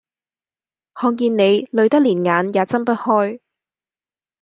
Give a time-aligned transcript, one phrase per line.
[0.95, 3.39] 看見你累得連眼也睜不開